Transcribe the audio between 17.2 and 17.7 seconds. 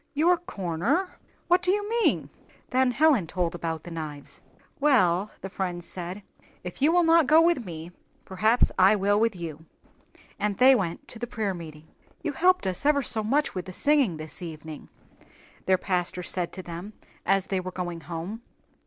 as they